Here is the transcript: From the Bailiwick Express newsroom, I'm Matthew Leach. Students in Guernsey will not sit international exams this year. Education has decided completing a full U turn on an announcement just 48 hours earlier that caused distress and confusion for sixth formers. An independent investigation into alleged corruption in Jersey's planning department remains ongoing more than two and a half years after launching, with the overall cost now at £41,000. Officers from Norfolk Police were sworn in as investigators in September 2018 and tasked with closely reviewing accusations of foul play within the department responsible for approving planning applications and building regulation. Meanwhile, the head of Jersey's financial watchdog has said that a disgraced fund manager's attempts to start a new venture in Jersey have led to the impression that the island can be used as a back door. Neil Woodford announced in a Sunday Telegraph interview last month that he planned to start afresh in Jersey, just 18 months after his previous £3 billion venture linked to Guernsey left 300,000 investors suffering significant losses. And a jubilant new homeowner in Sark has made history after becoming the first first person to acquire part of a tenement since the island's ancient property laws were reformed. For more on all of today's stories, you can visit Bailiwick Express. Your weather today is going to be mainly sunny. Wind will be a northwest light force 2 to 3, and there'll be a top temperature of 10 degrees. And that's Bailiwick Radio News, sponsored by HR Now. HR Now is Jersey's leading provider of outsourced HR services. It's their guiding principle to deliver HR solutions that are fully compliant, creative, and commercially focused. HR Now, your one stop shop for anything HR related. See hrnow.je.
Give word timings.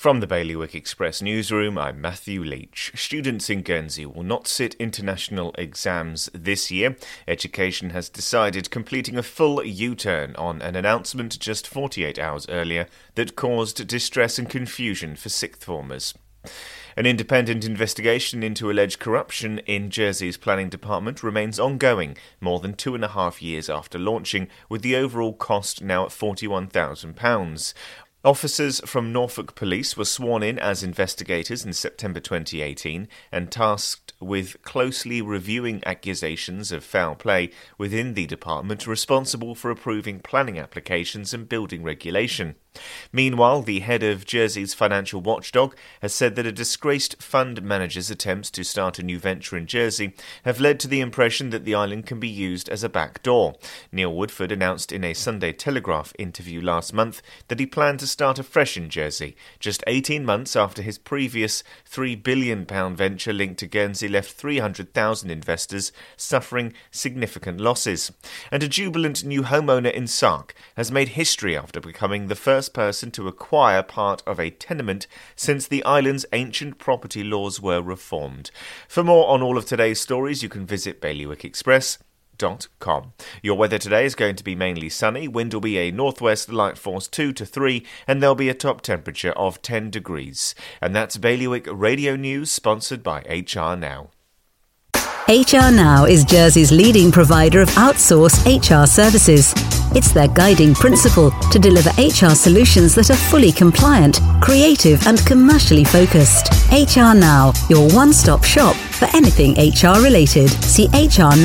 From 0.00 0.20
the 0.20 0.26
Bailiwick 0.26 0.74
Express 0.74 1.20
newsroom, 1.20 1.76
I'm 1.76 2.00
Matthew 2.00 2.42
Leach. 2.42 2.90
Students 2.94 3.50
in 3.50 3.60
Guernsey 3.60 4.06
will 4.06 4.22
not 4.22 4.46
sit 4.46 4.72
international 4.76 5.54
exams 5.58 6.30
this 6.32 6.70
year. 6.70 6.96
Education 7.28 7.90
has 7.90 8.08
decided 8.08 8.70
completing 8.70 9.18
a 9.18 9.22
full 9.22 9.62
U 9.62 9.94
turn 9.94 10.34
on 10.36 10.62
an 10.62 10.74
announcement 10.74 11.38
just 11.38 11.68
48 11.68 12.18
hours 12.18 12.48
earlier 12.48 12.86
that 13.14 13.36
caused 13.36 13.86
distress 13.86 14.38
and 14.38 14.48
confusion 14.48 15.16
for 15.16 15.28
sixth 15.28 15.64
formers. 15.64 16.14
An 16.96 17.04
independent 17.04 17.66
investigation 17.66 18.42
into 18.42 18.70
alleged 18.70 19.00
corruption 19.00 19.58
in 19.66 19.90
Jersey's 19.90 20.38
planning 20.38 20.70
department 20.70 21.22
remains 21.22 21.60
ongoing 21.60 22.16
more 22.40 22.60
than 22.60 22.72
two 22.72 22.94
and 22.94 23.04
a 23.04 23.08
half 23.08 23.42
years 23.42 23.68
after 23.68 23.98
launching, 23.98 24.48
with 24.70 24.80
the 24.80 24.96
overall 24.96 25.34
cost 25.34 25.82
now 25.82 26.06
at 26.06 26.10
£41,000. 26.10 27.74
Officers 28.22 28.80
from 28.84 29.14
Norfolk 29.14 29.54
Police 29.54 29.96
were 29.96 30.04
sworn 30.04 30.42
in 30.42 30.58
as 30.58 30.82
investigators 30.82 31.64
in 31.64 31.72
September 31.72 32.20
2018 32.20 33.08
and 33.32 33.50
tasked 33.50 34.12
with 34.20 34.60
closely 34.60 35.22
reviewing 35.22 35.82
accusations 35.86 36.70
of 36.70 36.84
foul 36.84 37.14
play 37.14 37.50
within 37.78 38.12
the 38.12 38.26
department 38.26 38.86
responsible 38.86 39.54
for 39.54 39.70
approving 39.70 40.20
planning 40.20 40.58
applications 40.58 41.32
and 41.32 41.48
building 41.48 41.82
regulation. 41.82 42.56
Meanwhile, 43.12 43.62
the 43.62 43.80
head 43.80 44.02
of 44.02 44.24
Jersey's 44.24 44.74
financial 44.74 45.20
watchdog 45.20 45.74
has 46.00 46.14
said 46.14 46.36
that 46.36 46.46
a 46.46 46.52
disgraced 46.52 47.20
fund 47.20 47.62
manager's 47.62 48.10
attempts 48.10 48.50
to 48.52 48.64
start 48.64 48.98
a 48.98 49.02
new 49.02 49.18
venture 49.18 49.56
in 49.56 49.66
Jersey 49.66 50.14
have 50.44 50.60
led 50.60 50.78
to 50.80 50.88
the 50.88 51.00
impression 51.00 51.50
that 51.50 51.64
the 51.64 51.74
island 51.74 52.06
can 52.06 52.20
be 52.20 52.28
used 52.28 52.68
as 52.68 52.84
a 52.84 52.88
back 52.88 53.22
door. 53.22 53.54
Neil 53.90 54.14
Woodford 54.14 54.52
announced 54.52 54.92
in 54.92 55.02
a 55.02 55.14
Sunday 55.14 55.52
Telegraph 55.52 56.12
interview 56.18 56.60
last 56.60 56.94
month 56.94 57.22
that 57.48 57.58
he 57.58 57.66
planned 57.66 57.98
to 58.00 58.06
start 58.06 58.38
afresh 58.38 58.76
in 58.76 58.88
Jersey, 58.88 59.34
just 59.58 59.82
18 59.86 60.24
months 60.24 60.54
after 60.54 60.82
his 60.82 60.98
previous 60.98 61.64
£3 61.90 62.22
billion 62.22 62.64
venture 62.64 63.32
linked 63.32 63.58
to 63.58 63.66
Guernsey 63.66 64.08
left 64.08 64.32
300,000 64.32 65.30
investors 65.30 65.92
suffering 66.16 66.72
significant 66.90 67.60
losses. 67.60 68.12
And 68.52 68.62
a 68.62 68.68
jubilant 68.68 69.24
new 69.24 69.42
homeowner 69.42 69.92
in 69.92 70.06
Sark 70.06 70.54
has 70.76 70.92
made 70.92 71.10
history 71.10 71.56
after 71.56 71.80
becoming 71.80 72.28
the 72.28 72.36
first 72.36 72.59
first 72.60 72.74
person 72.74 73.10
to 73.10 73.26
acquire 73.26 73.82
part 73.82 74.22
of 74.26 74.38
a 74.38 74.50
tenement 74.50 75.06
since 75.34 75.66
the 75.66 75.82
island's 75.82 76.26
ancient 76.34 76.76
property 76.76 77.24
laws 77.24 77.58
were 77.58 77.80
reformed. 77.80 78.50
For 78.86 79.02
more 79.02 79.30
on 79.30 79.40
all 79.40 79.56
of 79.56 79.64
today's 79.64 79.98
stories, 79.98 80.42
you 80.42 80.50
can 80.50 80.66
visit 80.66 81.00
Bailiwick 81.00 81.42
Express. 81.42 81.96
Your 83.42 83.56
weather 83.56 83.78
today 83.78 84.04
is 84.04 84.14
going 84.14 84.36
to 84.36 84.44
be 84.44 84.54
mainly 84.54 84.90
sunny. 84.90 85.26
Wind 85.26 85.54
will 85.54 85.62
be 85.62 85.78
a 85.78 85.90
northwest 85.90 86.52
light 86.52 86.76
force 86.76 87.08
2 87.08 87.32
to 87.32 87.46
3, 87.46 87.82
and 88.06 88.22
there'll 88.22 88.34
be 88.34 88.50
a 88.50 88.54
top 88.54 88.82
temperature 88.82 89.32
of 89.32 89.62
10 89.62 89.88
degrees. 89.88 90.54
And 90.82 90.94
that's 90.94 91.16
Bailiwick 91.16 91.66
Radio 91.72 92.14
News, 92.14 92.52
sponsored 92.52 93.02
by 93.02 93.20
HR 93.22 93.74
Now. 93.74 94.10
HR 95.30 95.70
Now 95.70 96.06
is 96.06 96.24
Jersey's 96.24 96.72
leading 96.72 97.12
provider 97.12 97.60
of 97.60 97.68
outsourced 97.70 98.44
HR 98.46 98.84
services. 98.84 99.54
It's 99.94 100.10
their 100.10 100.26
guiding 100.26 100.74
principle 100.74 101.30
to 101.52 101.58
deliver 101.60 101.90
HR 101.90 102.34
solutions 102.34 102.96
that 102.96 103.10
are 103.10 103.16
fully 103.30 103.52
compliant, 103.52 104.18
creative, 104.40 105.06
and 105.06 105.24
commercially 105.24 105.84
focused. 105.84 106.48
HR 106.72 107.14
Now, 107.14 107.52
your 107.68 107.88
one 107.92 108.12
stop 108.12 108.42
shop 108.42 108.74
for 108.74 109.06
anything 109.14 109.52
HR 109.52 110.02
related. 110.02 110.50
See 110.64 110.88
hrnow.je. 110.88 111.40